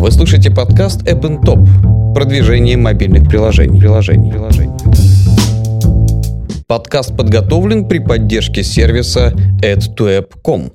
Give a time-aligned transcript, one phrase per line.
[0.00, 2.14] Вы слушаете подкаст App Top.
[2.14, 3.80] Продвижение мобильных приложений.
[3.80, 4.72] приложений, приложений.
[6.66, 10.70] Подкаст подготовлен при поддержке сервиса add2app.com.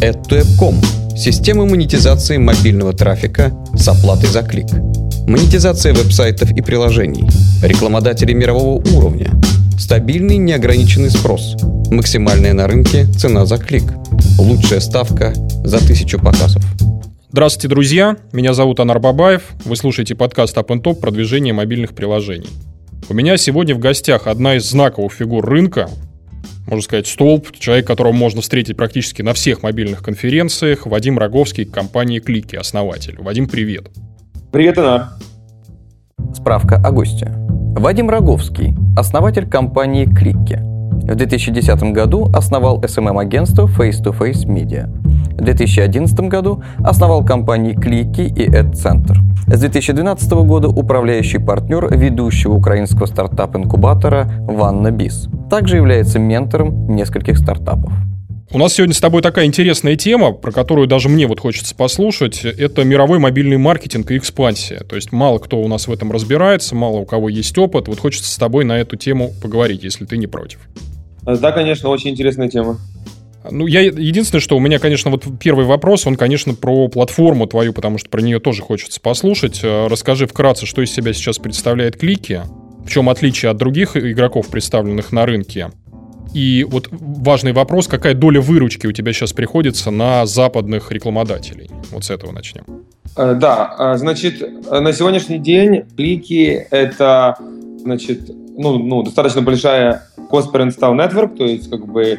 [0.00, 0.80] add2app.com–
[1.16, 4.66] система монетизации мобильного трафика с оплатой за клик.
[5.28, 7.28] Монетизация веб-сайтов и приложений.
[7.62, 9.30] Рекламодатели мирового уровня.
[9.78, 11.54] Стабильный неограниченный спрос.
[11.92, 13.84] Максимальная на рынке цена за клик.
[14.40, 16.64] Лучшая ставка за тысячу показов.
[17.36, 18.16] Здравствуйте, друзья!
[18.32, 19.42] Меня зовут Анар Бабаев.
[19.66, 22.48] Вы слушаете подкаст Up Top «Продвижение мобильных приложений».
[23.10, 25.90] У меня сегодня в гостях одна из знаковых фигур рынка,
[26.66, 32.20] можно сказать, столб, человек, которого можно встретить практически на всех мобильных конференциях, Вадим Роговский, компании
[32.20, 33.16] Клики, основатель.
[33.18, 33.90] Вадим, привет.
[34.50, 35.08] Привет, Анар.
[36.34, 37.34] Справка о госте.
[37.76, 40.75] Вадим Роговский, основатель компании Клики.
[40.90, 44.88] В 2010 году основал SMM-агентство Face to Face Media.
[45.36, 49.16] В 2011 году основал компании Клики и AdCenter.
[49.46, 55.28] С 2012 года управляющий партнер ведущего украинского стартап-инкубатора Ванна Бис.
[55.48, 57.92] Также является ментором нескольких стартапов.
[58.52, 62.44] У нас сегодня с тобой такая интересная тема, про которую даже мне вот хочется послушать.
[62.44, 64.84] Это мировой мобильный маркетинг и экспансия.
[64.84, 67.88] То есть мало кто у нас в этом разбирается, мало у кого есть опыт.
[67.88, 70.60] Вот хочется с тобой на эту тему поговорить, если ты не против.
[71.22, 72.78] Да, конечно, очень интересная тема.
[73.50, 77.72] Ну, я единственное, что у меня, конечно, вот первый вопрос, он, конечно, про платформу твою,
[77.72, 79.60] потому что про нее тоже хочется послушать.
[79.62, 82.42] Э, расскажи вкратце, что из себя сейчас представляет Клики,
[82.84, 85.70] в чем отличие от других игроков, представленных на рынке.
[86.34, 91.70] И вот важный вопрос, какая доля выручки у тебя сейчас приходится на западных рекламодателей?
[91.90, 92.64] Вот с этого начнем.
[93.16, 97.36] Э, да, э, значит, на сегодняшний день Клики— это,
[97.80, 102.18] значит, ну, ну, достаточно большая cost per install network, то есть как бы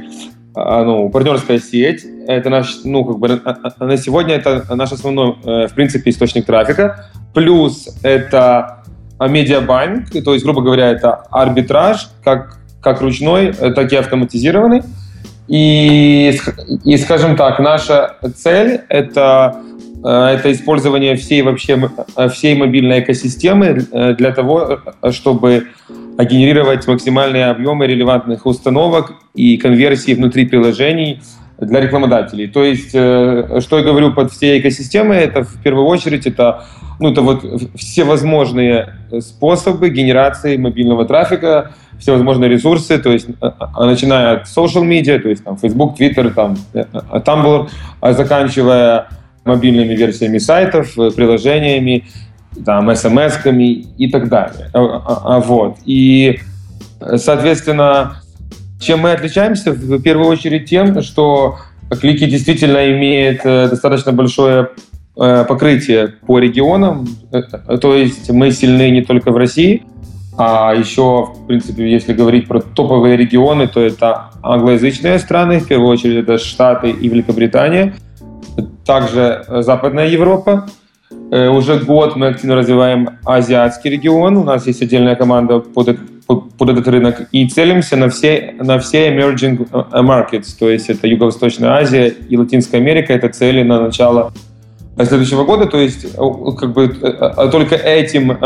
[0.55, 2.03] ну, партнерская сеть.
[2.27, 3.41] Это наш, ну, как бы
[3.79, 7.11] на сегодня это наш основной, э, в принципе, источник трафика.
[7.33, 8.83] Плюс это
[9.19, 14.81] медиабанк, то есть, грубо говоря, это арбитраж, как, как ручной, э, так и автоматизированный.
[15.47, 16.37] И,
[16.83, 19.55] и, скажем так, наша цель это
[20.03, 21.89] э, это использование всей вообще
[22.33, 23.85] всей мобильной экосистемы
[24.17, 24.79] для того,
[25.11, 25.67] чтобы
[26.17, 31.21] генерировать максимальные объемы релевантных установок и конверсии внутри приложений
[31.59, 32.47] для рекламодателей.
[32.47, 36.65] То есть, э, что я говорю под всей экосистемой, это в первую очередь это,
[36.99, 37.43] ну, это вот
[37.75, 44.43] все возможные способы генерации мобильного трафика, все возможные ресурсы, то есть э, э, начиная от
[44.47, 47.69] social media, то есть там Facebook, Twitter, там Tumblr,
[48.01, 49.07] а заканчивая
[49.45, 52.05] мобильными версиями сайтов, приложениями
[52.65, 54.69] там, смс-ками и так далее.
[54.73, 55.77] А, а, а, вот.
[55.85, 56.39] И,
[57.15, 58.21] соответственно,
[58.79, 59.71] чем мы отличаемся?
[59.71, 61.57] В первую очередь тем, что
[62.01, 64.69] Клики действительно имеет э, достаточно большое
[65.15, 67.07] э, покрытие по регионам.
[67.31, 67.41] Э,
[67.77, 69.83] то есть мы сильны не только в России,
[70.37, 75.89] а еще, в принципе, если говорить про топовые регионы, то это англоязычные страны, в первую
[75.89, 77.95] очередь это Штаты и Великобритания,
[78.85, 80.67] также Западная Европа,
[81.31, 84.37] Э, уже год мы активно развиваем азиатский регион.
[84.37, 87.27] У нас есть отдельная команда под этот, под этот рынок.
[87.31, 90.55] И целимся на все, на все emerging э, markets.
[90.57, 93.13] То есть это Юго-Восточная Азия и Латинская Америка.
[93.13, 94.33] Это цели на начало
[95.05, 95.65] следующего года.
[95.65, 96.17] То есть э,
[96.57, 96.87] как бы
[97.51, 98.37] только этим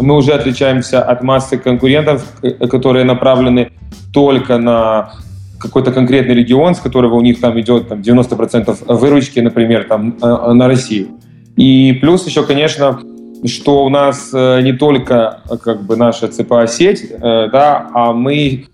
[0.00, 2.24] мы уже отличаемся от массы конкурентов,
[2.70, 3.72] которые направлены
[4.12, 5.12] только на
[5.58, 10.66] какой-то конкретный регион, с которого у них там идет там, 90% выручки, например, там, на
[10.66, 11.08] Россию.
[11.56, 12.98] И плюс еще, конечно,
[13.46, 18.66] что у нас э, не только как бы наша ЦПА-сеть, э, да, а мы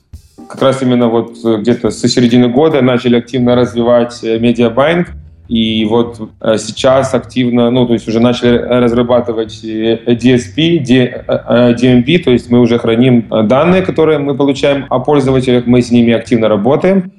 [0.49, 5.09] как раз именно вот где-то со середины года начали активно развивать э, медиабайнг,
[5.49, 6.21] и вот
[6.59, 13.27] сейчас активно, ну, то есть уже начали разрабатывать DSP, DMP, то есть мы уже храним
[13.45, 17.13] данные, которые мы получаем о пользователях, мы с ними активно работаем.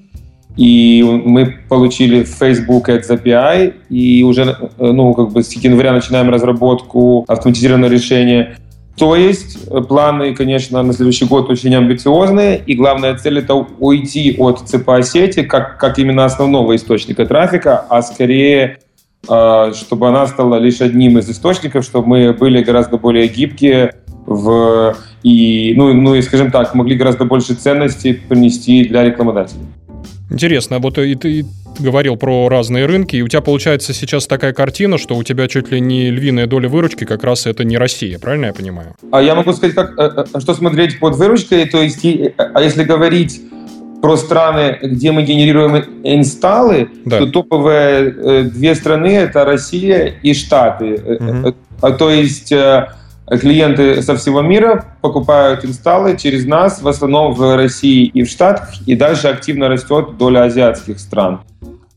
[0.58, 7.26] И мы получили Facebook Ads API, и уже ну, как бы с января начинаем разработку
[7.28, 8.58] автоматизированного решения.
[8.98, 14.36] То есть э, планы, конечно, на следующий год очень амбициозные, и главная цель— это уйти
[14.40, 18.80] от ЦПА-сети как, как именно основного источника трафика, а скорее
[19.30, 23.94] э, чтобы она стала лишь одним из источников, чтобы мы были гораздо более гибкие
[24.26, 29.68] в, и, ну, ну и, скажем так, могли гораздо больше ценностей принести для рекламодателей.
[30.30, 31.46] Интересно, вот и ты
[31.80, 35.72] говорил про разные рынки, и у тебя получается сейчас такая картина, что у тебя чуть
[35.72, 38.96] ли не львиная доля выручки как раз это не Россия, правильно я понимаю?
[39.12, 42.06] А я могу сказать, как, э, э, что смотреть под выручкой, то есть,
[42.38, 43.42] а если говорить
[44.02, 47.20] про страны, где мы генерируем инсталлы, да.
[47.20, 51.20] то топовые э, две страны это Россия и Штаты.
[51.20, 51.56] Угу.
[51.82, 52.54] А, то есть
[53.30, 58.70] клиенты со всего мира покупают инсталлы через нас, в основном в России и в Штатах,
[58.86, 61.42] и дальше активно растет доля азиатских стран.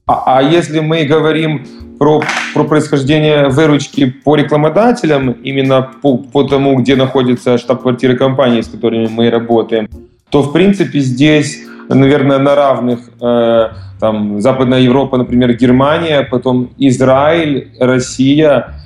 [0.06, 1.67] А, а если мы говорим
[1.99, 2.23] про,
[2.55, 9.06] про происхождение выручки по рекламодателям, именно по, по тому, где находится штаб-квартира компании, с которыми
[9.06, 9.88] мы работаем,
[10.31, 13.69] то, в принципе, здесь, наверное, на равных э,
[14.00, 18.80] там, Западная Европа, например, Германия, потом Израиль, Россия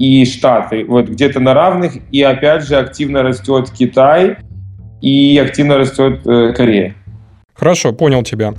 [0.00, 0.84] и Штаты.
[0.86, 1.92] Вот где-то на равных.
[2.10, 4.38] И опять же активно растет Китай
[5.02, 6.94] и активно растет э, Корея.
[7.52, 8.54] Хорошо, понял тебя.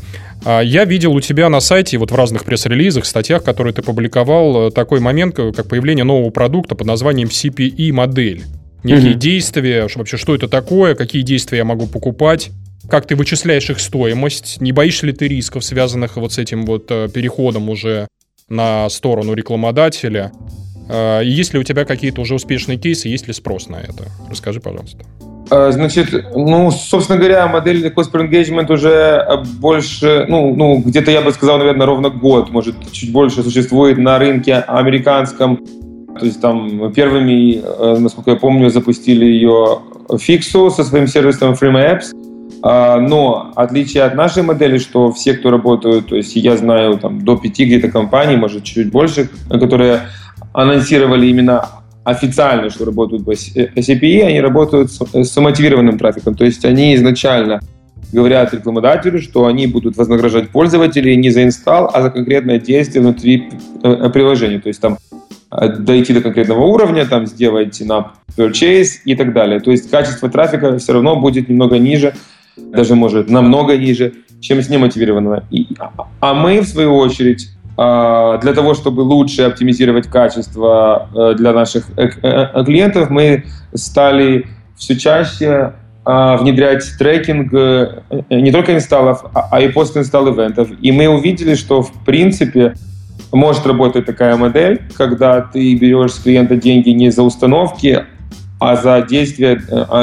[0.45, 4.67] А, я видел у тебя на сайте, вот в разных пресс-релизах, статьях, которые ты публиковал,
[4.67, 8.43] э, такой момент, как появление нового продукта под названием CPE-модель.
[8.83, 9.17] Некие mm-hmm.
[9.17, 12.51] действия, вообще, что это такое, какие действия я могу покупать,
[12.87, 16.85] как ты вычисляешь их стоимость, не боишься ли ты рисков, связанных вот с этим вот
[16.91, 18.07] э, переходом уже
[18.47, 20.31] на сторону рекламодателя,
[21.23, 24.05] есть ли у тебя какие-то уже успешные кейсы, есть ли спрос на это?
[24.29, 25.05] Расскажи, пожалуйста.
[25.49, 31.21] А, значит, ну, собственно говоря, модель Cost per Engagement уже больше, ну, ну где-то, я
[31.21, 35.59] бы сказал, наверное, ровно год, может, чуть больше существует на рынке американском.
[36.19, 37.61] То есть там первыми,
[37.99, 42.13] насколько я помню, запустили ее Fixu со своим сервисом FreeMaps.
[42.63, 47.25] А, но отличие от нашей модели, что все, кто работают, то есть я знаю там
[47.25, 50.01] до пяти где-то компаний, может чуть больше, которые
[50.53, 51.65] анонсировали именно
[52.03, 56.35] официально, что работают по CPE, они работают с мотивированным трафиком.
[56.35, 57.61] То есть они изначально
[58.11, 63.49] говорят рекламодателю, что они будут вознаграждать пользователей не за инсталл, а за конкретное действие внутри
[63.83, 64.59] э, приложения.
[64.59, 64.97] То есть там
[65.51, 69.59] э, дойти до конкретного уровня, там сделать на purchase и так далее.
[69.59, 72.13] То есть качество трафика все равно будет немного ниже,
[72.57, 75.45] даже может намного ниже, чем с немотивированного.
[75.51, 81.53] И, а, а мы, в свою очередь, для того, чтобы лучше оптимизировать качество э, для
[81.53, 84.47] наших э, э, клиентов, мы стали
[84.77, 85.73] все чаще
[86.03, 87.53] а, внедрять трекинг
[88.31, 90.69] не только инсталлов, а, а и постинсталл ивентов.
[90.81, 92.73] И мы увидели, что в принципе
[93.31, 98.05] может работать такая модель, когда ты берешь с клиента деньги не за установки,
[98.59, 99.61] а за действия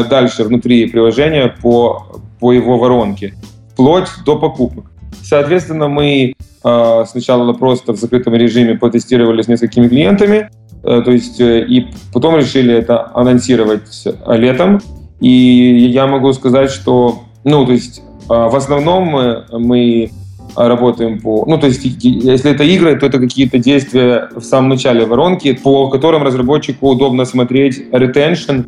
[0.09, 3.35] дальше внутри приложения по, по его воронке,
[3.73, 4.85] вплоть до покупок.
[5.23, 10.51] Соответственно, мы а, сначала просто в закрытом режиме потестировали с несколькими клиентами,
[10.83, 14.81] э, то есть э, и потом решили это анонсировать летом.
[15.21, 20.11] И я могу сказать, что, ну, то есть а, в основном мы, мы
[20.55, 21.45] работаем по...
[21.47, 25.89] Ну, то есть, если это игры, то это какие-то действия в самом начале воронки, по
[25.89, 28.67] которым разработчику удобно смотреть retention,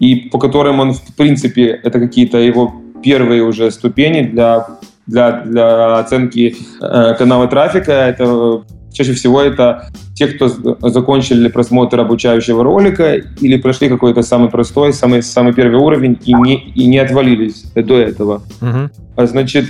[0.00, 4.66] и по которым он, в принципе, это какие-то его первые уже ступени для
[5.08, 7.92] для, для оценки э, канала трафика.
[7.92, 8.62] Это
[8.92, 10.48] чаще всего это те, кто
[10.88, 16.56] закончили просмотр обучающего ролика или прошли какой-то самый простой, самый, самый первый уровень и не,
[16.74, 18.42] и не отвалились до этого.
[18.60, 19.26] Угу.
[19.26, 19.66] Значит,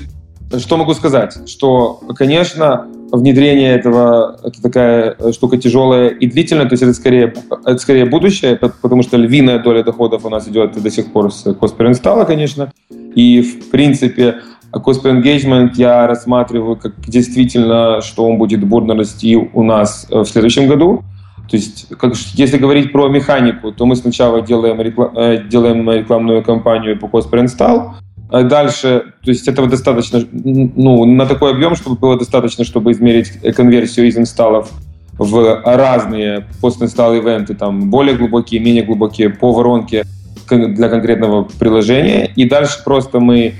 [0.56, 1.48] что могу сказать?
[1.48, 7.34] Что, конечно, внедрение этого это такая штука тяжелая и длительная, то есть это скорее,
[7.64, 11.44] это скорее будущее, потому что львиная доля доходов у нас идет до сих пор с
[11.46, 12.72] cost per install, конечно.
[13.14, 14.36] И, в принципе,
[14.72, 20.20] cost per engagement я рассматриваю как действительно, что он будет бурно расти у нас э,
[20.20, 21.02] в следующем году.
[21.50, 26.42] То есть, как, если говорить про механику, то мы сначала делаем, реклам, э, делаем рекламную
[26.42, 27.92] кампанию по cost install,
[28.30, 33.40] а дальше, то есть этого достаточно, ну, на такой объем, чтобы было достаточно, чтобы измерить
[33.54, 34.70] конверсию из инсталлов
[35.16, 40.04] в разные пост-инсталл ивенты, там более глубокие, менее глубокие, по воронке
[40.48, 42.30] для конкретного приложения.
[42.36, 43.54] И дальше просто мы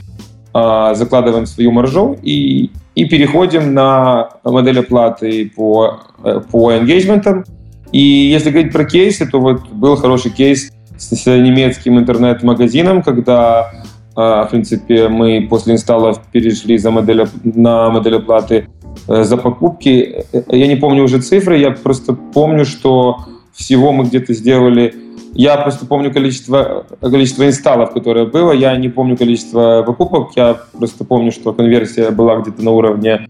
[0.95, 7.45] закладываем свою маржу и, и переходим на модель оплаты по, э, по engagement.
[7.93, 13.71] И если говорить про кейсы, то вот был хороший кейс с, с немецким интернет-магазином, когда,
[14.15, 18.69] а, в принципе, мы после инсталлов перешли за модель, на модель оплаты
[19.09, 20.25] э, за покупки.
[20.33, 23.19] Э, я не помню уже цифры, я просто помню, что
[23.59, 24.95] всего мы где-то сделали
[25.35, 28.51] я просто помню количество, количество инсталлов, которое было.
[28.51, 30.31] Я не помню количество покупок.
[30.35, 33.27] Я просто помню, что конверсия была где-то на уровне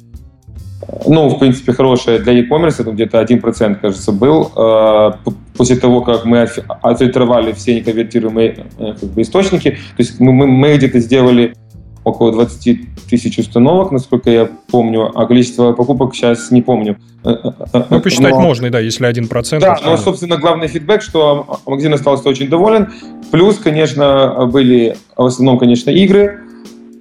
[1.06, 4.50] ну, в принципе, хорошая для e-commerce, это где-то 1%, кажется, был.
[4.56, 5.12] Э,
[5.56, 6.48] после того, как мы
[6.82, 11.54] отфильтровали все неконвертируемые э, как бы, источники, то есть мы, мы, мы где-то сделали
[12.08, 16.96] около 20 тысяч установок, насколько я помню, а количество покупок сейчас не помню.
[17.24, 18.40] Э, э, э, ну, посчитать но...
[18.40, 19.60] можно, да, если 1%.
[19.60, 22.92] Да, но, собственно, главный фидбэк, что магазин остался очень доволен.
[23.30, 26.40] Плюс, конечно, были в основном, конечно, игры.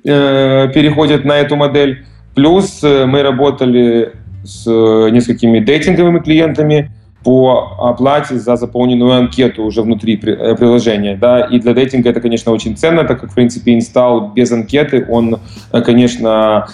[0.04, 2.06] э, переходят на эту модель.
[2.36, 6.92] Плюс мы работали с несколькими дейтинговыми клиентами
[7.24, 11.16] по оплате за заполненную анкету уже внутри э, приложения.
[11.16, 11.42] Да?
[11.42, 15.40] И для дейтинга это, конечно, очень ценно, так как, в принципе, инсталл без анкеты, он,
[15.72, 16.68] конечно,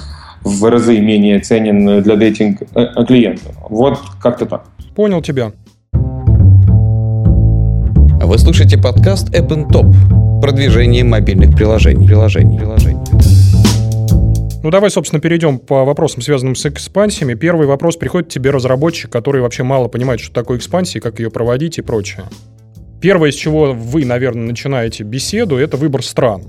[0.44, 2.60] в разы менее ценен для дейтинг
[3.08, 3.54] клиента.
[3.70, 4.66] Вот как-то так.
[4.96, 5.52] Понял тебя.
[8.24, 9.94] Вы слушаете подкаст App Top.
[10.42, 12.08] Продвижение мобильных приложений.
[12.08, 12.58] приложений.
[12.58, 13.03] приложений.
[14.64, 17.34] Ну, давай, собственно, перейдем по вопросам, связанным с экспансиями.
[17.34, 21.80] Первый вопрос приходит тебе разработчик, который вообще мало понимает, что такое экспансия, как ее проводить
[21.80, 22.24] и прочее.
[23.02, 26.44] Первое, с чего вы, наверное, начинаете беседу, это выбор стран.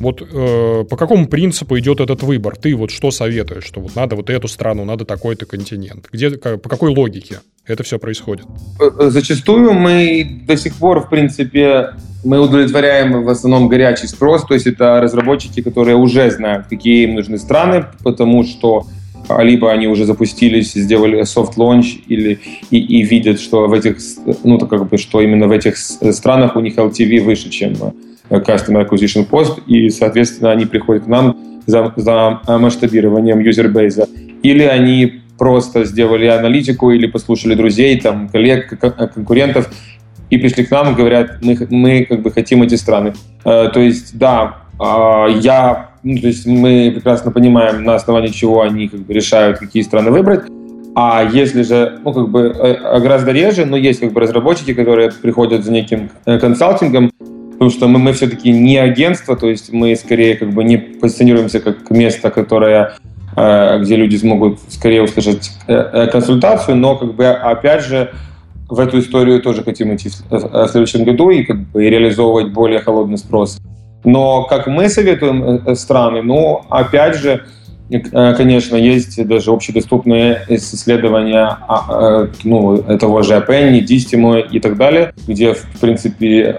[0.00, 2.56] Вот э, по какому принципу идет этот выбор?
[2.56, 6.08] Ты вот что советуешь, что вот надо вот эту страну, надо такой-то континент?
[6.12, 8.46] Где, по какой логике это все происходит?
[8.80, 11.90] Э, зачастую мы до сих пор, в принципе,
[12.24, 17.14] мы удовлетворяем в основном горячий спрос, то есть это разработчики, которые уже знают, какие им
[17.14, 18.86] нужны страны, потому что
[19.40, 22.38] либо они уже запустились, сделали soft launch, или
[22.70, 23.96] и, и видят, что в этих,
[24.44, 27.74] ну как бы, что именно в этих странах у них LTV выше, чем
[28.30, 34.08] Customer Acquisition Cost, и, соответственно, они приходят к нам за, за масштабированием юзербейза.
[34.42, 38.78] Или они просто сделали аналитику или послушали друзей, там, коллег,
[39.14, 39.70] конкурентов
[40.30, 43.14] и пришли к нам и говорят, мы, мы как бы хотим эти страны.
[43.44, 48.62] Э, то есть, да, э, я, ну, то есть мы прекрасно понимаем, на основании чего
[48.62, 50.42] они как бы решают, какие страны выбрать.
[50.98, 55.12] А если же, ну, как бы э, гораздо реже, но есть как бы разработчики, которые
[55.12, 57.12] приходят за неким э, консалтингом,
[57.56, 61.60] потому что мы, мы все-таки не агентство, то есть мы скорее как бы не позиционируемся
[61.60, 62.92] как место, которое
[63.34, 68.12] э, где люди смогут скорее услышать э, консультацию, но как бы опять же
[68.68, 73.18] в эту историю тоже хотим идти в следующем году и как бы реализовывать более холодный
[73.18, 73.58] спрос.
[74.06, 77.40] Но как мы советуем э, э, страны, ну, опять же, э,
[78.10, 85.54] конечно, есть даже общедоступные исследования а, ну, того же Penny, Distimo и так далее, где,
[85.54, 86.58] в принципе,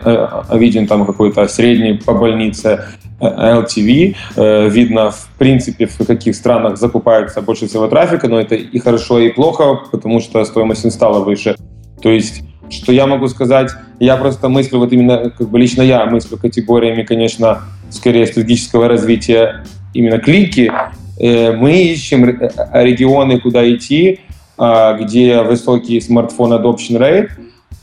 [0.53, 2.85] виден там какой-то средний по больнице
[3.19, 9.19] LTV, видно, в принципе, в каких странах закупается больше всего трафика, но это и хорошо,
[9.19, 11.55] и плохо, потому что стоимость инсталла выше.
[12.01, 16.05] То есть, что я могу сказать, я просто мыслю, вот именно, как бы лично я
[16.05, 20.71] мыслю категориями, конечно, скорее стратегического развития именно клики.
[21.19, 22.49] Э, мы ищем э,
[22.83, 24.19] регионы, куда идти,
[24.59, 27.29] а, где высокий смартфон adoption rate,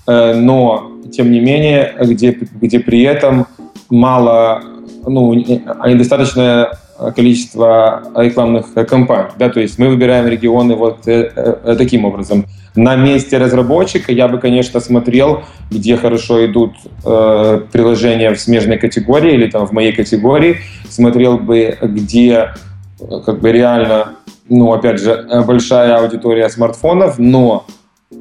[0.07, 3.47] э, но, тем не менее, где, где при этом
[3.91, 4.63] мало,
[5.07, 6.79] ну, недостаточное
[7.15, 9.31] количество рекламных кампаний.
[9.39, 9.51] Да?
[9.51, 15.45] То есть мы выбираем регионы вот таким образом– на месте разработчика я бы, конечно, смотрел,
[15.71, 16.73] где хорошо идут
[17.05, 22.49] э, приложения в смежной категории или там в моей категории, смотрел бы, где э,
[23.25, 24.17] как бы реально,
[24.49, 27.67] ну, опять же, большая аудитория смартфонов, но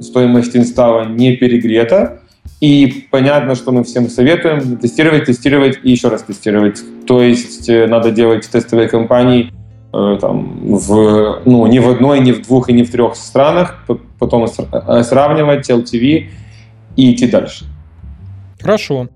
[0.01, 2.19] стоимость инсталла не перегрета,
[2.59, 6.81] и понятно, что мы всем советуем тестировать, тестировать и еще раз тестировать.
[7.05, 9.51] То есть э, надо делать тестовые кампании
[9.93, 13.85] Э, там, в, ну, не в одной, не в двух и не в трех странах,
[14.17, 16.29] потом э, сравнивать LTV
[16.95, 17.65] и идти дальше.
[18.59, 19.07] Хорошо.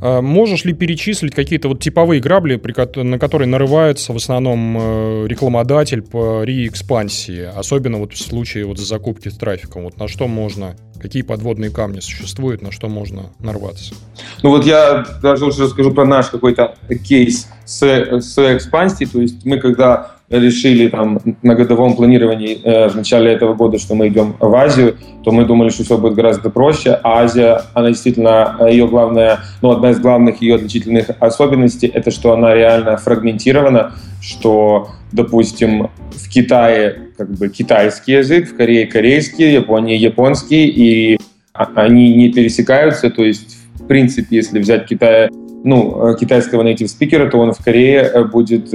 [0.00, 2.60] А можешь ли перечислить какие-то вот типовые грабли,
[3.02, 9.28] на которые нарывается в основном э, рекламодатель по реэкспансии, особенно вот в случае вот закупки
[9.28, 9.84] с трафиком?
[9.84, 13.94] Вот на что можно, какие подводные камни существуют, на что можно нарваться?
[14.42, 16.76] Ну вот я даже лучше расскажу про наш какой-то
[17.06, 19.10] кейс с, с экспансией.
[19.10, 23.94] То есть мы когда решили там на годовом планировании э, в начале этого года, что
[23.94, 26.98] мы идем в Азию, то мы думали, что все будет гораздо проще.
[27.02, 32.12] А Азия, она действительно, э, ее главная, ну, одна из главных ее отличительных особенностей, это
[32.12, 39.50] что она реально фрагментирована, что, допустим, в Китае как бы китайский язык, в Корее корейский,
[39.50, 41.18] в Японии японский, и
[41.52, 45.28] они не пересекаются, то есть, в принципе, если взять Китай,
[45.64, 48.72] ну, э, китайского native спикера, то он в Корее э, будет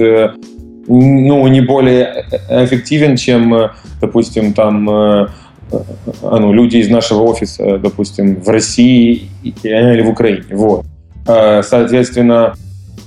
[0.88, 5.26] ну, не более эффективен, чем, э, допустим, там э,
[5.72, 5.78] э,
[6.22, 10.44] ну, люди из нашего офиса, допустим, в России или в Украине.
[10.52, 10.84] Вот.
[11.26, 12.54] Соответственно,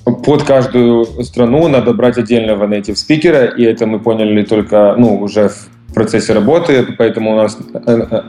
[0.03, 5.50] под каждую страну надо брать отдельного native спикера, и это мы поняли только ну, уже
[5.50, 7.57] в процессе работы, поэтому у нас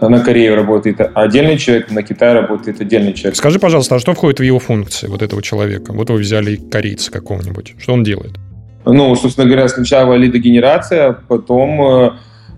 [0.00, 3.36] на Корее работает отдельный человек, на Китае работает отдельный человек.
[3.36, 5.92] Скажи, пожалуйста, а что входит в его функции вот этого человека?
[5.92, 7.74] Вот вы взяли корейца какого-нибудь.
[7.78, 8.38] Что он делает?
[8.84, 12.16] Ну, собственно говоря, сначала лидогенерация, потом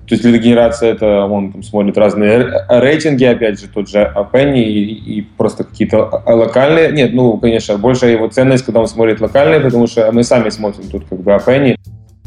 [0.09, 5.19] То есть лидогенерация это он там смотрит разные рейтинги, опять же, тот же Penny и,
[5.19, 6.93] и просто какие-то локальные.
[6.93, 10.89] Нет, ну, конечно, большая его ценность, когда он смотрит локальные, потому что мы сами смотрим
[10.91, 11.77] тут как бы Penny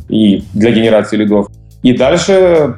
[0.10, 1.48] и для генерации лидов.
[1.84, 2.76] И дальше,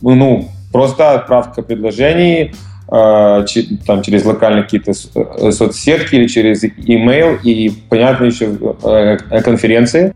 [0.00, 2.54] ну, просто отправка предложений,
[2.90, 3.44] э,
[3.86, 10.14] там, через локальные какие-то э, соцсетки или через email и, понятно, еще э, конференции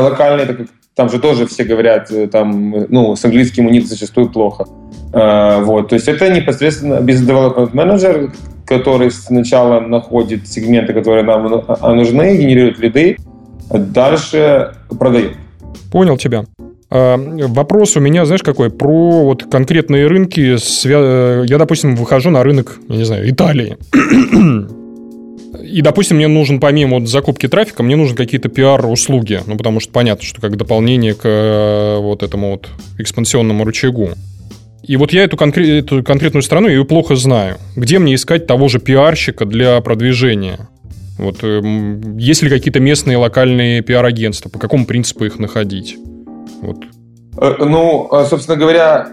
[0.00, 4.30] локальные, так как там же тоже все говорят, там, ну, с английским у них зачастую
[4.30, 4.66] плохо.
[5.12, 8.30] Вот, то есть это непосредственно manager,
[8.66, 11.64] который сначала находит сегменты, которые нам
[11.96, 13.16] нужны, генерирует лиды,
[13.70, 15.32] дальше продает.
[15.90, 16.44] Понял тебя.
[16.90, 17.16] А,
[17.48, 18.70] вопрос у меня, знаешь, какой?
[18.70, 20.56] Про вот конкретные рынки.
[20.86, 23.78] Я, допустим, выхожу на рынок, я не знаю, Италии.
[25.72, 29.40] И, допустим, мне нужен, помимо вот закупки трафика, мне нужны какие-то пиар-услуги.
[29.46, 34.10] Ну, потому что понятно, что как дополнение к э, вот этому вот экспансионному рычагу.
[34.82, 37.56] И вот я эту, конкре- эту конкретную страну, ее плохо знаю.
[37.74, 40.68] Где мне искать того же пиарщика для продвижения?
[41.16, 41.62] Вот э,
[42.18, 44.50] есть ли какие-то местные локальные пиар-агентства?
[44.50, 45.96] По какому принципу их находить?
[46.60, 46.84] Вот.
[47.40, 49.08] Э, ну, э, собственно говоря,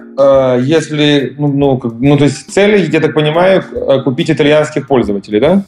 [0.61, 3.63] если, ну, ну, ну, то есть цель, я так понимаю,
[4.03, 5.63] купить итальянских пользователей, да?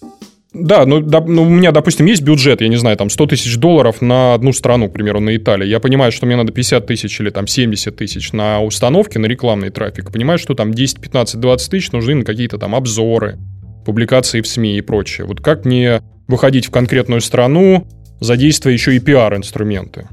[0.54, 3.56] Да, ну, да, ну, у меня, допустим, есть бюджет, я не знаю, там 100 тысяч
[3.56, 5.70] долларов на одну страну, к примеру, на Италию.
[5.70, 9.70] Я понимаю, что мне надо 50 тысяч или там 70 тысяч на установки, на рекламный
[9.70, 10.12] трафик.
[10.12, 13.38] Понимаю, что там 10, 15, 20 тысяч нужны на какие-то там обзоры,
[13.86, 15.26] публикации в СМИ и прочее.
[15.26, 17.88] Вот как мне выходить в конкретную страну,
[18.20, 20.10] задействуя еще и пиар-инструменты?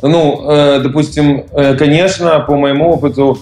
[0.00, 3.38] Ну, э, допустим, э, конечно, по моему опыту,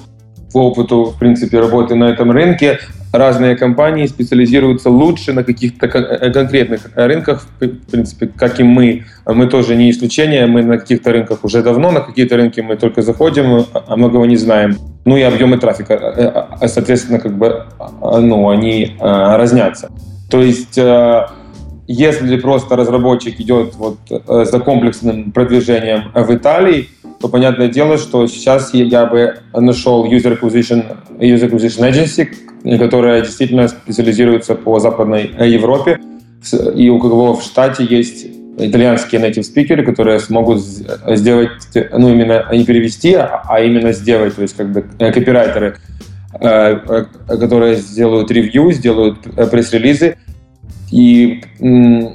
[0.53, 2.79] по опыту, в принципе, работы на этом рынке,
[3.13, 9.05] разные компании специализируются лучше на каких-то э, конкретных рынках, в принципе, как и мы.
[9.27, 13.03] Мы тоже не исключение, мы на каких-то рынках уже давно, на какие-то рынки мы только
[13.03, 14.77] заходим, а многого не знаем.
[15.05, 17.65] Ну и объемы трафика, соответственно, как бы,
[18.01, 19.91] ну, они разнятся.
[20.31, 20.79] То есть
[21.93, 26.89] если просто разработчик идет вот э, за комплексным продвижением в Италии,
[27.21, 33.69] то понятное дело, что сейчас я бы нашел User Acquisition, user acquisition Agency, которая действительно
[33.69, 36.01] специализируется по Западной Европе,
[36.75, 38.27] и у кого в штате есть
[38.59, 41.51] итальянские native спикеры, которые смогут сделать,
[41.93, 45.77] ну именно не перевести, а именно сделать, то есть как бы э, копирайтеры,
[46.41, 49.19] э, которые сделают ревью, сделают
[49.51, 50.17] пресс-релизы,
[50.91, 51.41] и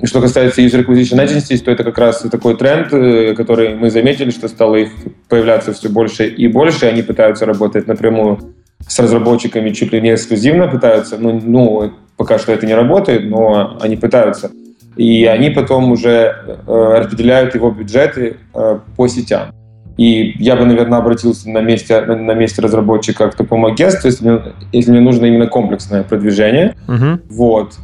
[0.03, 4.31] что касается user acquisition agencies, то это как раз такой тренд, э, который мы заметили,
[4.31, 4.89] что стало их
[5.29, 6.85] появляться все больше и больше.
[6.85, 8.53] Они пытаются работать напрямую
[8.85, 11.17] с разработчиками чуть ли не эксклюзивно пытаются.
[11.17, 14.51] Ну, ну пока что это не работает, но они пытаются.
[14.97, 19.53] И они потом уже э, распределяют его бюджеты э, по сетям.
[19.97, 24.41] И я бы, наверное, обратился на месте, на месте разработчика к такому агентству, если,
[24.73, 26.75] если мне нужно именно комплексное продвижение.
[26.87, 27.21] Uh-huh.
[27.29, 27.75] Вот.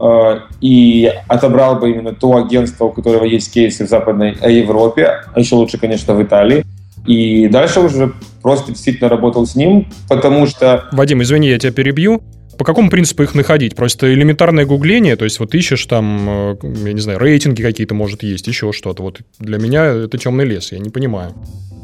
[0.00, 5.40] Э, и отобрал бы именно то агентство, у которого есть кейсы в Западной Европе, а
[5.40, 6.64] еще лучше, конечно, в Италии.
[7.06, 10.84] И дальше уже просто действительно работал с ним, потому что...
[10.92, 12.22] Вадим, извини, я тебя перебью.
[12.58, 13.76] По какому принципу их находить?
[13.76, 16.56] Просто элементарное гугление, то есть вот ищешь там, э,
[16.86, 19.02] я не знаю, рейтинги какие-то, может, есть, еще что-то.
[19.02, 21.34] Вот для меня это темный лес, я не понимаю.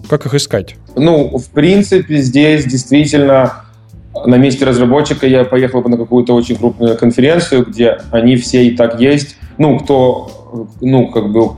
[0.08, 0.76] Как их искать?
[0.96, 3.63] Ну, в принципе, здесь действительно
[4.26, 8.76] на месте разработчика я поехал бы на какую-то очень крупную конференцию, где они все и
[8.76, 9.36] так есть.
[9.58, 11.50] Ну, кто, ну, как бы,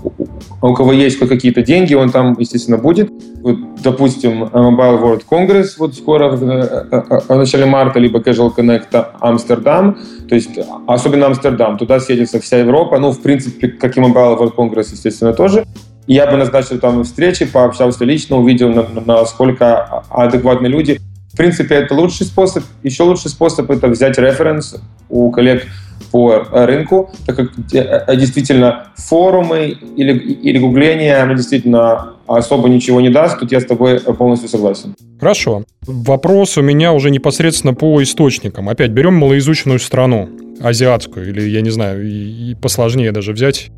[0.63, 3.11] у кого есть какие-то деньги, он там, естественно, будет.
[3.43, 8.55] Вот, допустим, Mobile World Congress вот скоро в, э, э, в начале марта, либо Casual
[8.55, 14.01] Connect Амстердам, то есть особенно Амстердам, туда съедется вся Европа, ну, в принципе, как и
[14.01, 15.65] Mobile World Congress, естественно, тоже.
[16.07, 18.73] Я бы назначил там встречи, пообщался лично, увидел,
[19.07, 21.01] насколько адекватные люди
[21.37, 22.65] в принципе, это лучший способ.
[22.83, 24.77] Еще лучший способ— это взять референс
[25.11, 25.67] у коллег
[26.11, 33.11] по рынку, так как э, действительно форумы или, или гугление, оно действительно особо ничего не
[33.11, 33.39] даст.
[33.39, 34.95] Тут я с тобой полностью согласен.
[35.21, 35.65] Хорошо.
[35.87, 38.71] Вопрос у меня уже непосредственно по источникам.
[38.71, 40.31] Опять берем малоизученную страну,
[40.63, 43.69] азиатскую, или, я не знаю, и посложнее даже взять,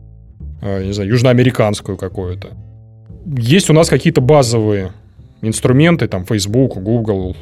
[0.62, 2.50] э, не знаю, южноамериканскую какую-то.
[3.36, 4.92] Есть у нас какие-то базовые
[5.42, 7.36] инструменты, там, Facebook, Google,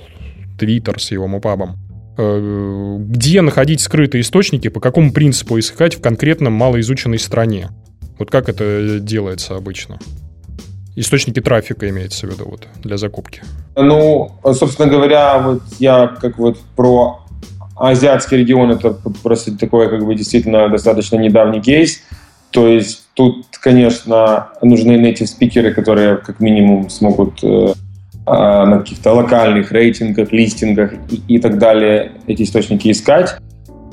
[0.59, 1.77] Twitter с его мопабом.
[2.19, 7.69] Э, где находить скрытые источники, по какому принципу искать в конкретном малоизученной стране?
[8.19, 9.99] Вот как это делается обычно?
[10.95, 13.43] Источники трафика имеется в виду вот, для закупки.
[13.77, 17.21] Ну, собственно говоря, вот я как вот про
[17.77, 22.01] азиатский регион, это просто такой как бы действительно достаточно недавний кейс.
[22.51, 27.75] То есть тут, конечно, нужны native спикеры, которые как минимум смогут э,
[28.27, 33.37] на каких-то локальных рейтингах, листингах и, и так далее эти источники искать.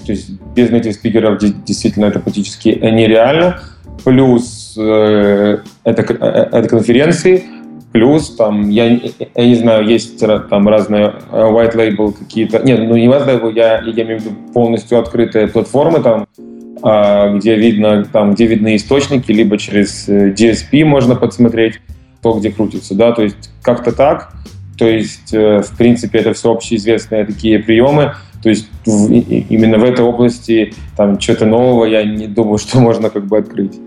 [0.06, 3.60] То есть без native спикеров действительно это практически нереально.
[4.04, 7.43] Плюс э, это, э, это конференции,
[7.93, 12.98] плюс там, я, я не знаю, есть там разные э, white label какие-то, нет, ну
[12.98, 16.28] не white label, я, я имею в виду полностью открытые платформы там,
[16.82, 21.80] а, где видно, там, где видны источники, либо через э, DSP можно подсмотреть
[22.24, 24.34] то, где крутится, да, то есть как-то так,
[24.78, 30.04] то есть, в принципе, это все общеизвестные такие приемы, то есть в, именно в этой
[30.04, 33.80] области там что-то нового я не думаю, что можно как бы открыть.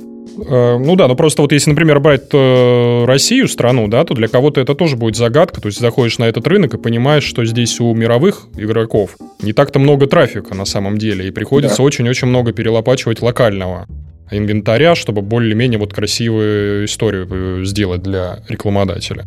[0.49, 4.29] Э, ну да, но просто вот если, например, брать э, Россию, страну, да, то для
[4.29, 5.61] кого-то это тоже будет загадка.
[5.61, 9.79] То есть заходишь на этот рынок и понимаешь, что здесь у мировых игроков не так-то
[9.79, 11.29] много трафика на самом деле.
[11.29, 12.29] И приходится очень-очень да.
[12.29, 13.87] много перелопачивать локального
[14.31, 19.25] инвентаря, чтобы более-менее вот красивую историю э, сделать для рекламодателя.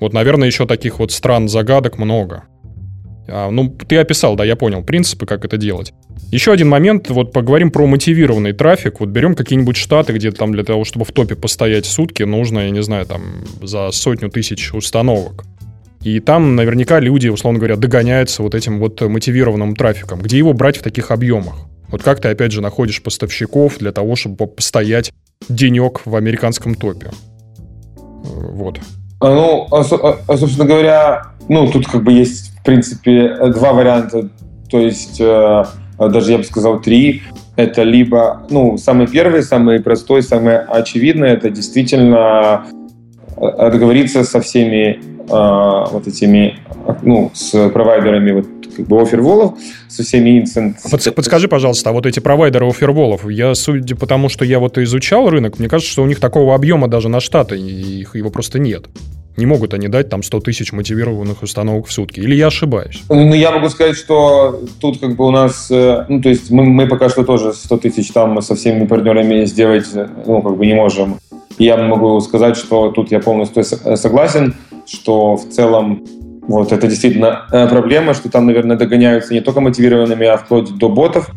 [0.00, 2.44] Вот, наверное, еще таких вот стран загадок много.
[3.28, 5.92] А, ну, ты описал, да, я понял принципы, как это делать.
[6.32, 9.00] Еще один момент, вот поговорим про мотивированный трафик.
[9.00, 12.70] Вот берем какие-нибудь штаты, где там для того, чтобы в топе постоять сутки, нужно, я
[12.70, 15.44] не знаю, там за сотню тысяч установок.
[16.02, 20.20] И там наверняка люди, условно говоря, догоняются вот этим вот мотивированным трафиком.
[20.20, 21.69] Где его брать в таких объемах?
[21.90, 25.12] Вот как ты, опять же, находишь поставщиков для того, чтобы постоять
[25.48, 27.10] денек в американском топе?
[27.96, 28.78] Вот.
[29.20, 34.28] А, ну, а, а, собственно говоря, ну, тут как бы есть, в принципе, два варианта.
[34.70, 35.64] То есть э,
[35.98, 37.22] даже я бы сказал три.
[37.56, 42.64] Это либо, ну, самый первый, самый простой, самый очевидный, это действительно
[43.36, 46.58] э, договориться со всеми э, вот этими,
[47.02, 49.54] ну, с провайдерами вот как бы оферволов,
[49.88, 50.78] со всеми инцент.
[50.90, 54.78] Под, подскажи, пожалуйста, а вот эти провайдеры оферволов, я, судя по тому, что я вот
[54.78, 58.58] изучал рынок, мне кажется, что у них такого объема даже на штаты, их его просто
[58.58, 58.86] нет.
[59.36, 62.20] Не могут они дать там 100 тысяч мотивированных установок в сутки.
[62.20, 63.02] Или я ошибаюсь?
[63.08, 65.70] Ну, я могу сказать, что тут как бы у нас...
[65.70, 69.44] Э, ну, то есть мы, мы пока что тоже 100 тысяч там со всеми партнерами
[69.46, 69.86] сделать,
[70.26, 71.20] ну, как бы не можем.
[71.58, 74.56] Я могу сказать, что тут я полностью согласен,
[74.90, 76.04] что в целом
[76.48, 80.88] вот это действительно э, проблема, что там, наверное, догоняются не только мотивированными, а вплоть до
[80.88, 81.30] ботов.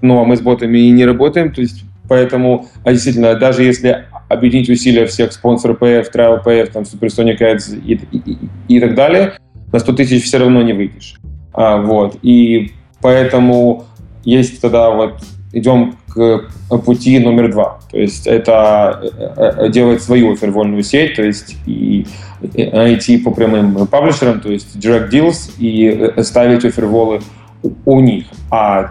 [0.00, 4.06] Ну, а мы с ботами и не работаем, то есть поэтому, а действительно, даже если
[4.28, 9.34] объединить усилия всех спонсоров PF, Travel PF, там, Supersonic Ads и, и, и, так далее,
[9.72, 11.20] на 100 тысяч все равно не выйдешь.
[11.52, 12.16] А, вот.
[12.22, 13.84] И поэтому
[14.24, 15.20] есть тогда вот
[15.52, 16.48] идем к
[16.84, 17.80] пути номер два.
[17.90, 22.06] То есть это э, э, делать свою офервольную сеть, то есть и
[22.40, 27.20] найти по прямым паблишерам, то есть direct deals, и э, ставить оферволы
[27.84, 28.26] у них.
[28.50, 28.88] А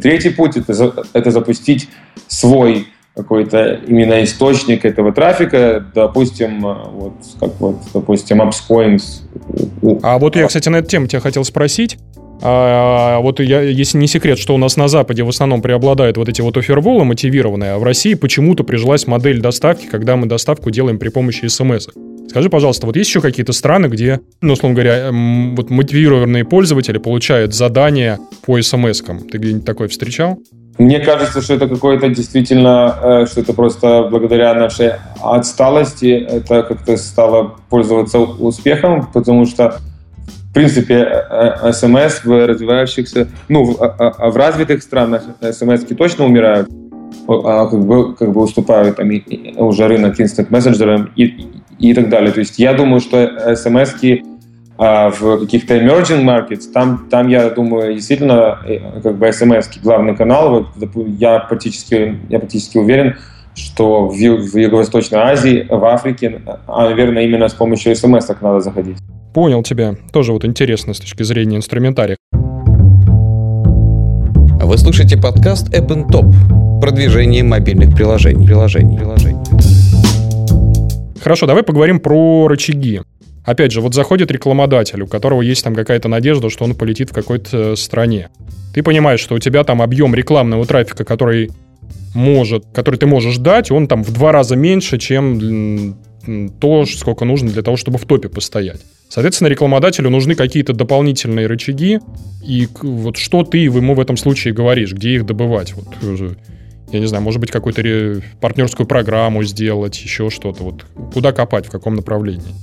[0.00, 1.88] третий путь это, это запустить
[2.26, 10.00] свой какой-то именно источник этого трафика, допустим, э, вот как вот, допустим, AppsCoins.
[10.02, 11.98] А вот я, кстати, на эту тему тебя хотел спросить.
[12.42, 16.28] А, вот я, если не секрет, что у нас на Западе в основном преобладают вот
[16.28, 20.98] эти вот оферволы мотивированные, а в России почему-то прижилась модель доставки, когда мы доставку делаем
[20.98, 21.88] при помощи смс.
[22.28, 27.54] Скажи, пожалуйста, вот есть еще какие-то страны, где, ну, условно говоря, вот мотивированные пользователи получают
[27.54, 29.20] задания по смс-кам?
[29.28, 30.38] Ты где-нибудь такое встречал?
[30.78, 36.96] Мне кажется, что это какое-то действительно, э, что это просто благодаря нашей отсталости это как-то
[36.96, 39.78] стало пользоваться успехом, потому что
[40.52, 46.26] в принципе, э, э, СМС в развивающихся, ну, в, а в развитых странах СМС точно
[46.26, 46.68] умирают,
[47.26, 49.10] а как бы, как бы уступают там,
[49.56, 52.32] уже рынок instant мессенджерам и, и так далее.
[52.32, 53.94] То есть я думаю, что смс
[54.76, 60.14] а в каких-то emerging markets, там, там, я думаю, действительно, э, как бы SMS главный
[60.14, 63.16] канал, вот, я практически, я практически уверен,
[63.54, 68.98] что в, в Юго-Восточной Азии, в Африке, а, наверное, именно с помощью смс надо заходить.
[69.34, 69.96] Понял тебя.
[70.12, 72.18] Тоже вот интересно с точки зрения инструментария.
[74.60, 76.80] Вы слушаете подкаст App Top.
[76.80, 78.46] Продвижение мобильных приложений.
[78.46, 78.98] приложений.
[78.98, 79.38] приложений.
[81.20, 83.00] Хорошо, давай поговорим про рычаги.
[83.44, 87.14] Опять же, вот заходит рекламодатель, у которого есть там какая-то надежда, что он полетит в
[87.14, 88.28] какой-то стране.
[88.74, 91.50] Ты понимаешь, что у тебя там объем рекламного трафика, который
[92.14, 95.96] может, который ты можешь дать, он там в два раза меньше, чем
[96.60, 98.80] то, сколько нужно для того, чтобы в топе постоять.
[99.12, 102.00] Соответственно, рекламодателю нужны какие-то дополнительные рычаги,
[102.42, 105.74] и вот что ты ему в этом случае говоришь, где их добывать?
[105.74, 106.30] Вот, э,
[106.92, 110.64] я не знаю, может быть, какую-то партнерскую программу сделать, еще что-то.
[110.64, 112.54] Вот куда копать, в каком направлении?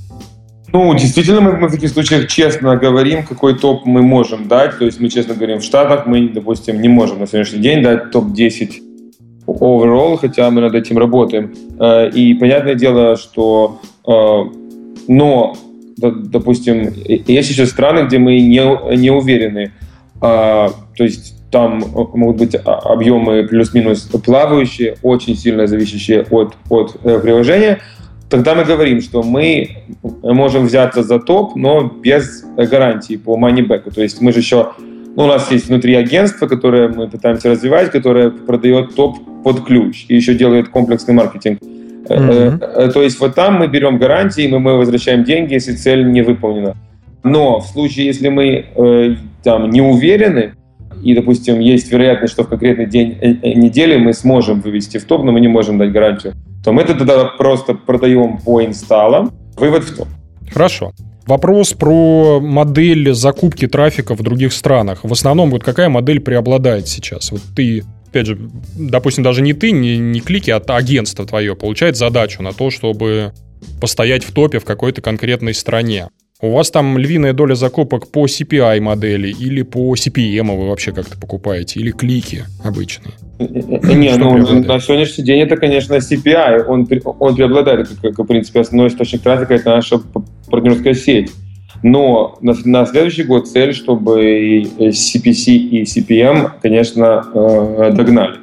[0.74, 4.80] Ну, действительно, мы, мы в таких случаях честно говорим, какой топ мы можем дать.
[4.80, 8.10] То есть мы честно говорим, в Штатах мы, допустим, не можем на сегодняшний день дать
[8.10, 8.72] топ-10
[9.46, 11.54] overall, хотя мы над этим работаем.
[11.80, 14.12] Э, и понятное дело, что э,
[15.08, 15.56] но
[16.00, 19.72] допустим, есть еще страны, где мы не, не уверены.
[20.22, 21.84] А, то есть там
[22.14, 27.80] могут быть объемы плюс-минус плавающие, очень сильно зависящие от, от э, приложения.
[28.30, 29.70] Тогда мы говорим, что мы
[30.22, 33.92] можем взяться за топ, но без гарантии по money-back.
[33.92, 34.74] То есть мы же еще
[35.16, 40.06] ну, у нас есть внутри агентство, которое мы пытаемся развивать, которое продает топ под ключ
[40.08, 41.60] и еще делает комплексный маркетинг.
[42.14, 42.92] Mm-hmm.
[42.92, 46.76] То есть вот там мы берем гарантии, мы, мы возвращаем деньги, если цель не выполнена.
[47.24, 50.54] Но в случае, если мы э, там не уверены,
[51.04, 55.32] и, допустим, есть вероятность, что в конкретный день недели мы сможем вывести в топ, но
[55.32, 60.08] мы не можем дать гарантию, то мы тогда просто продаем по инсталлам вывод в топ.
[60.52, 60.92] Хорошо.
[61.26, 65.02] Вопрос про модель закупки трафика в других странах.
[65.04, 67.32] В основном вот какая модель преобладает сейчас?
[67.32, 68.38] Вот ты опять же,
[68.76, 73.34] допустим, даже не ты, не, не клики, а агентство твое получает задачу на то, чтобы
[73.80, 76.08] постоять в топе в какой-то конкретной стране.
[76.42, 81.20] У вас там львиная доля закупок по CPI модели или по CPM вы вообще как-то
[81.20, 83.14] покупаете, или клики обычные?
[83.40, 86.64] Не, ну, на сегодняшний день это, конечно, CPI.
[86.66, 86.88] Он,
[87.20, 90.02] он преобладает, как, как, в принципе, основной источник трафика, это наша
[90.50, 91.32] партнерская сеть.
[91.84, 98.38] Но на, на следующий год цель, чтобы и CPC и CPM, конечно, э, догнали.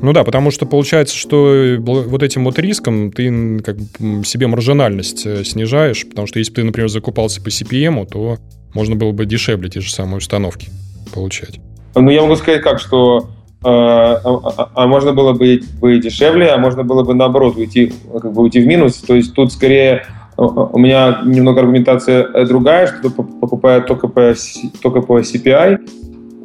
[0.00, 5.24] Ну да, потому что получается, что вот этим вот риском ты как бы себе маржинальность
[5.26, 8.38] э, снижаешь, потому что если бы ты, например, закупался по CPM, то
[8.74, 10.70] можно было бы дешевле те же самые установки
[11.14, 11.60] получать.
[11.94, 13.28] Ну, я могу сказать как, что
[13.64, 17.92] э, а, а, а можно было бы, бы дешевле, а можно было бы наоборот уйти,
[18.12, 18.96] как бы уйти в минус.
[18.96, 20.04] То есть тут скорее
[20.48, 24.34] у меня немного аргументация другая, что покупая только по,
[24.80, 25.78] только по CPI,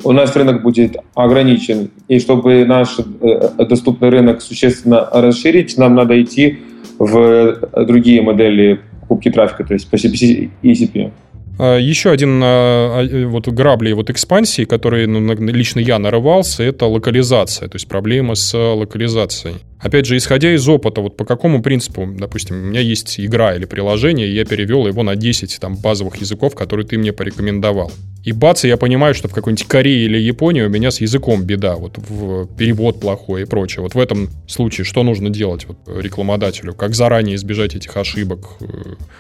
[0.04, 1.90] у нас рынок будет ограничен.
[2.08, 6.60] И чтобы наш э, доступный рынок существенно расширить, нам надо идти
[7.00, 11.12] в другие модели покупки трафика, то есть по CPC и CPM.
[11.60, 16.86] А, Еще один а, а, вот грабли вот экспансии, который ну, лично я нарывался, это
[16.86, 19.56] локализация, то есть проблема с локализацией.
[19.80, 23.66] Опять же, исходя из опыта, вот по какому принципу, допустим, у меня есть игра или
[23.66, 27.92] приложение, и я перевел его на 10 там, базовых языков, которые ты мне порекомендовал.
[28.24, 31.76] И бац, я понимаю, что в какой-нибудь Корее или Японии у меня с языком беда,
[31.76, 33.84] вот в перевод плохой и прочее.
[33.84, 36.74] Вот в этом случае что нужно делать вот, рекламодателю?
[36.74, 38.58] Как заранее избежать этих ошибок?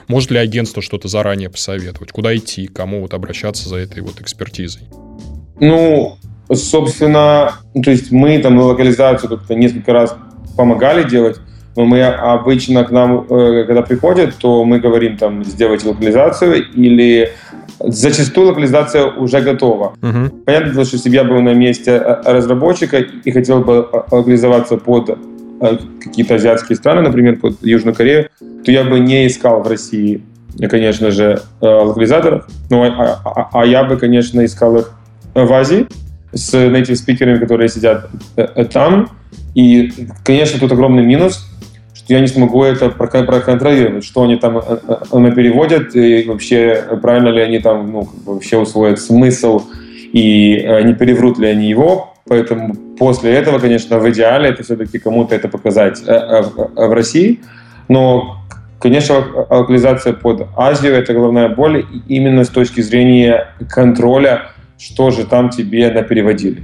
[0.07, 2.11] Может ли агентство что-то заранее посоветовать?
[2.11, 2.67] Куда идти?
[2.67, 4.83] Кому вот обращаться за этой вот экспертизой?
[5.59, 6.17] Ну,
[6.51, 10.17] собственно, то есть мы там на локализацию как-то несколько раз
[10.57, 11.37] помогали делать,
[11.77, 17.29] но мы обычно к нам, э, когда приходят, то мы говорим там, сделайте локализацию, или
[17.79, 19.93] зачастую локализация уже готова.
[20.01, 20.43] Uh-huh.
[20.43, 24.77] Понятно, что если бы я был на месте э, разработчика и хотел бы э, локализоваться
[24.77, 25.17] под
[26.03, 28.29] какие-то азиатские страны, например, под Южную Корею,
[28.63, 30.23] то я бы не искал в России,
[30.69, 34.91] конечно же, локализаторов, ну, а, а, а я бы, конечно, искал их
[35.33, 35.87] в Азии
[36.31, 38.07] с native спикерами, которые сидят
[38.71, 39.09] там,
[39.57, 39.91] и,
[40.23, 41.49] конечно, тут огромный минус,
[41.95, 47.29] что я не смогу это проконтролировать, что они там э, э, переводят, и вообще правильно
[47.29, 49.63] ли они там ну, вообще усвоят смысл,
[50.13, 52.13] и э, не переврут ли они его.
[52.27, 57.39] Поэтому после этого, конечно, в идеале это все-таки кому-то это показать в России.
[57.87, 58.37] Но,
[58.79, 65.49] конечно, локализация под Азию– это головная боль именно с точки зрения контроля, что же там
[65.49, 66.61] тебе напереводили.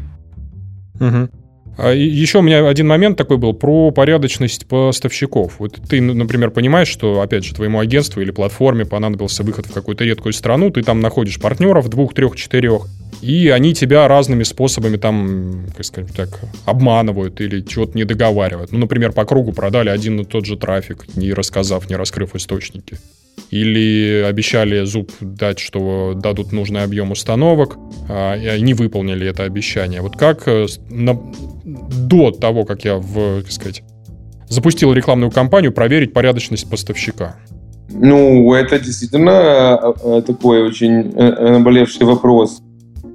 [0.99, 1.42] Угу.
[1.77, 5.55] А еще у меня один момент такой был про порядочность поставщиков.
[5.59, 10.03] Вот ты, например, понимаешь, что, опять же, твоему агентству или платформе понадобился выход в какую-то
[10.03, 12.87] редкую страну, ты там находишь партнеров двух, трех, четырех,
[13.21, 18.71] и они тебя разными способами там, как сказать так, обманывают или чего-то не договаривают.
[18.71, 22.97] Ну, например, по кругу продали один и тот же трафик, не рассказав, не раскрыв источники
[23.53, 27.77] или обещали зуб дать, что дадут нужный объем установок,
[28.09, 30.01] а, и они выполнили это обещание.
[30.01, 31.19] Вот как э, на,
[31.63, 33.83] до того, как я в, как сказать,
[34.49, 37.35] запустил рекламную кампанию, проверить порядочность поставщика?
[37.91, 42.59] Ну, это действительно э, э, такой очень наболевший вопрос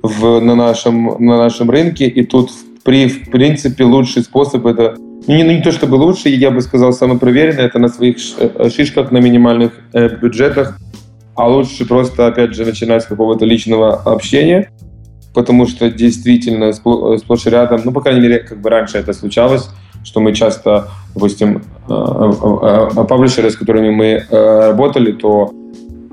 [0.04, 2.50] в, на, нашем, на нашем рынке, и тут
[2.84, 6.92] при, в принципе лучший способ это не, ну, не то чтобы лучше, я бы сказал,
[6.92, 10.78] самый проверенный, это на своих э, шишках, на минимальных э, бюджетах.
[11.34, 14.70] А лучше просто, опять же, начинать с какого-то личного общения,
[15.34, 19.68] потому что действительно сплошь и рядом, ну, по крайней мере, как бы раньше это случалось,
[20.04, 25.52] что мы часто, допустим, э, э, э, паблишеры, с которыми мы работали, то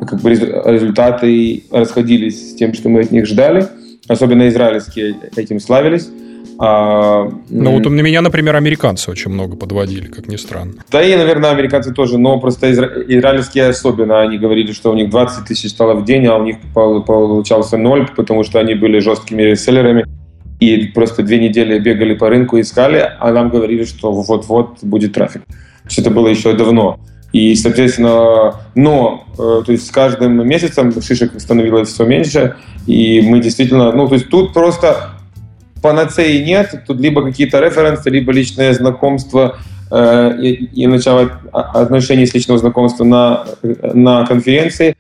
[0.08, 3.68] как бы результаты расходились с тем, что мы от них ждали.
[4.08, 6.10] Особенно израильские этим славились.
[6.58, 10.74] А, ну вот на меня, например, американцы очень много подводили, как ни странно.
[10.92, 15.10] Да и, наверное, американцы тоже, но просто изра- израильские особенно, они говорили, что у них
[15.10, 19.42] 20 тысяч стало в день, а у них получался ноль, потому что они были жесткими
[19.42, 20.06] реселлерами
[20.60, 25.42] и просто две недели бегали по рынку, искали, а нам говорили, что вот-вот будет трафик.
[25.88, 27.00] Все это было еще давно.
[27.34, 32.56] И, соответственно, но, э, то есть с каждым месяцем шишек становилось все меньше,
[32.88, 35.15] и мы действительно, ну, то есть тут просто
[35.86, 39.60] панацеи нет, тут либо какие-то референсы, либо личное знакомство
[39.92, 43.46] э, и, и начало отношений с личного знакомства на,
[43.94, 44.96] на конференции.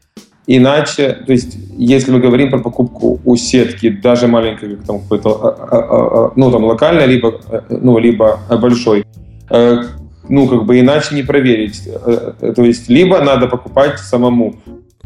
[0.45, 5.29] Иначе, то есть, если мы говорим про покупку у сетки, даже маленькой, как там какой-то,
[5.29, 9.05] а, а, а, ну, там, локальной, либо, э, ну, либо большой,
[9.49, 9.83] э,
[10.29, 11.81] ну, как бы иначе не проверить.
[11.87, 14.53] Э, то есть, либо надо покупать самому.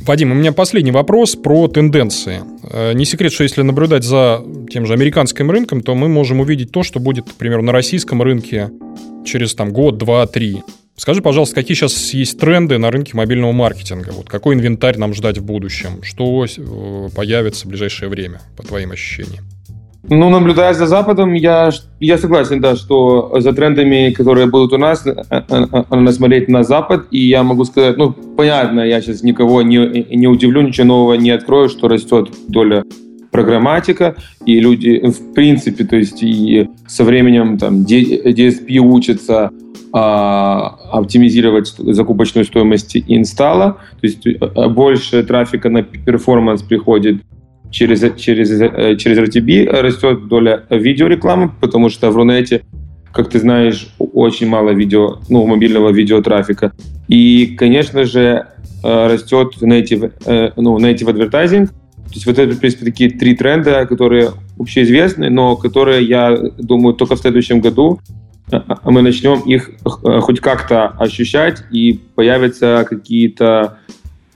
[0.05, 2.41] Вадим, у меня последний вопрос про тенденции.
[2.63, 6.71] Э, не секрет, что если наблюдать за тем же американским рынком, то мы можем увидеть
[6.71, 8.71] то, что будет, например, на российском рынке
[9.25, 10.63] через там, год, два, три.
[10.95, 14.11] Скажи, пожалуйста, какие сейчас есть тренды на рынке мобильного маркетинга?
[14.11, 16.03] Вот какой инвентарь нам ждать в будущем?
[16.03, 19.45] Что э, появится в ближайшее время, по твоим ощущениям?
[20.11, 21.69] Ну, наблюдая за Западом, я,
[21.99, 26.49] я согласен, да, что за трендами, которые будут у нас, э, э, э, надо смотреть
[26.49, 30.87] на Запад, и я могу сказать, ну, понятно, я сейчас никого не, не удивлю, ничего
[30.87, 32.83] нового не открою, что растет доля
[33.29, 34.15] программатика,
[34.47, 39.51] и люди, в принципе, то есть и со временем там DSP учатся
[39.93, 44.25] а, оптимизировать закупочную стоимость инсталла, то есть
[44.73, 47.21] больше трафика на перформанс приходит
[47.71, 52.63] через, через, э, через RTB растет доля видеорекламы, потому что в Рунете,
[53.11, 56.71] как ты знаешь, очень мало видео, ну, мобильного видеотрафика.
[57.07, 58.47] И, конечно же,
[58.83, 61.67] э, растет native, э, ну, native advertising.
[61.67, 66.95] То есть вот это, в принципе, такие три тренда, которые общеизвестны, но которые, я думаю,
[66.95, 67.99] только в следующем году
[68.83, 73.77] мы начнем их хоть как-то ощущать, и появятся какие-то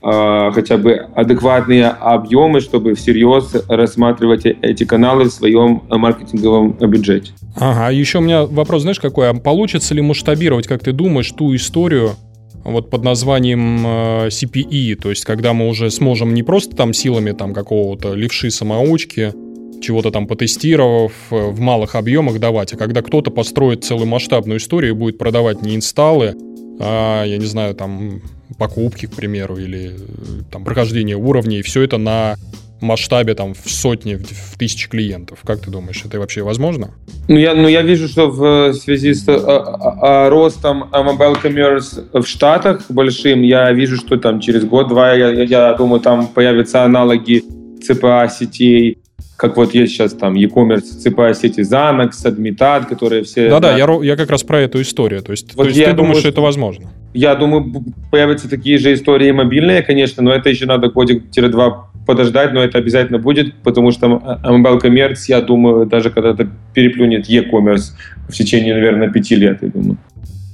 [0.04, 7.32] хотя бы адекватные объемы, чтобы всерьез рассматривать эти каналы в своем маркетинговом бюджете.
[7.56, 9.30] Ага, еще у меня вопрос, знаешь, какой?
[9.30, 12.10] А получится ли масштабировать, как ты думаешь, ту историю,
[12.64, 17.32] вот под названием э, CPE, то есть когда мы уже сможем не просто там силами
[17.32, 19.32] там какого-то левши-самоучки,
[19.82, 24.92] чего-то там потестировав, э, в малых объемах давать, а когда кто-то построит целую масштабную историю
[24.92, 26.34] и будет продавать не инсталлы,
[26.80, 28.20] а, я не знаю, там
[28.58, 32.36] покупки, к примеру, или э, там прохождение уровней, все это на
[32.80, 35.40] масштабе там в сотни, в тысячи клиентов.
[35.44, 36.90] Как ты думаешь, это вообще возможно?
[37.28, 42.04] Ну, я, ну, я вижу, что в связи с а, а, а, ростом mobile commerce
[42.12, 47.42] в Штатах большим, я вижу, что там через год-два, я, я думаю, там появятся аналоги
[47.88, 48.98] CPA сетей,
[49.36, 53.48] как вот есть сейчас там e-commerce, CPA сети Xanax, Admitat, которые все...
[53.48, 55.22] Да-да, я, я как раз про эту историю.
[55.22, 56.90] То есть, вот то есть ты думаю, думаешь, что это возможно?
[57.14, 57.72] Я думаю,
[58.10, 63.18] появятся такие же истории мобильные, конечно, но это еще надо годик-два подождать, но это обязательно
[63.18, 67.92] будет, потому что mobile commerce, я думаю, даже когда-то переплюнет e-commerce
[68.28, 69.96] в течение, наверное, пяти лет, я думаю.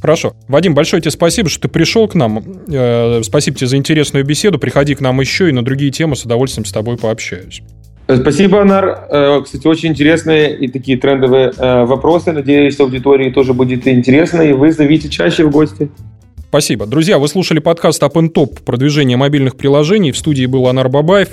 [0.00, 0.34] Хорошо.
[0.48, 2.42] Вадим, большое тебе спасибо, что ты пришел к нам.
[2.68, 4.58] Э, спасибо тебе за интересную беседу.
[4.58, 7.62] Приходи к нам еще и на другие темы с удовольствием с тобой пообщаюсь.
[8.08, 9.06] Спасибо, Анар.
[9.10, 12.32] Э, кстати, очень интересные и такие трендовые э, вопросы.
[12.32, 15.90] Надеюсь, аудитории тоже будет интересно, и вы зовите чаще в гости.
[16.50, 16.84] Спасибо.
[16.84, 20.10] Друзья, вы слушали подкаст Up and Top продвижение мобильных приложений.
[20.10, 21.28] В студии был Анар Бабаев.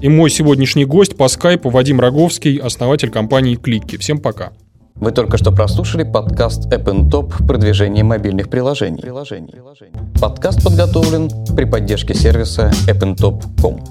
[0.00, 3.96] И мой сегодняшний гость по скайпу Вадим Роговский, основатель компании Кликки.
[3.96, 4.52] Всем пока.
[4.94, 9.02] Вы только что прослушали подкаст App and Top продвижение мобильных приложений.
[9.02, 9.54] приложений.
[10.20, 13.82] Подкаст подготовлен при поддержке сервиса appntop.com.